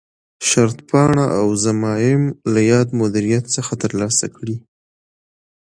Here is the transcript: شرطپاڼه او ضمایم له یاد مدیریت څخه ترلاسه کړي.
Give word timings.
شرطپاڼه 0.47 1.25
او 1.39 1.45
ضمایم 1.65 2.23
له 2.53 2.61
یاد 2.71 2.87
مدیریت 3.01 3.45
څخه 3.55 3.73
ترلاسه 3.83 4.25
کړي. 4.35 4.57